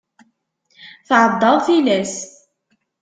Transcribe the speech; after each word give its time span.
Tɛeddaḍ 1.07 1.57
tilas. 1.65 2.15